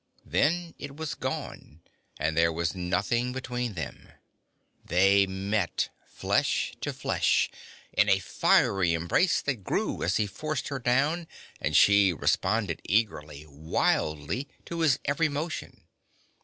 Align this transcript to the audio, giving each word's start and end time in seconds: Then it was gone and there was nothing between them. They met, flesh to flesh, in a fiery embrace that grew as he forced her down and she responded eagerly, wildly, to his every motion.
Then 0.25 0.73
it 0.79 0.95
was 0.97 1.13
gone 1.13 1.83
and 2.17 2.35
there 2.35 2.51
was 2.51 2.73
nothing 2.73 3.31
between 3.33 3.75
them. 3.75 4.09
They 4.83 5.27
met, 5.27 5.89
flesh 6.07 6.73
to 6.81 6.91
flesh, 6.91 7.51
in 7.93 8.09
a 8.09 8.17
fiery 8.17 8.95
embrace 8.95 9.43
that 9.43 9.63
grew 9.63 10.01
as 10.01 10.17
he 10.17 10.25
forced 10.25 10.69
her 10.69 10.79
down 10.79 11.27
and 11.59 11.75
she 11.77 12.13
responded 12.13 12.81
eagerly, 12.83 13.45
wildly, 13.47 14.49
to 14.65 14.79
his 14.79 14.97
every 15.05 15.29
motion. 15.29 15.83